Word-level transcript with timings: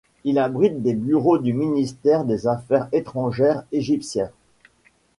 Il 0.23 0.39
abrite 0.39 0.81
des 0.81 0.95
bureaux 0.95 1.37
du 1.37 1.53
ministère 1.53 2.25
des 2.25 2.47
Affaires 2.47 2.87
étrangères 2.91 3.65
égyptien. 3.71 4.31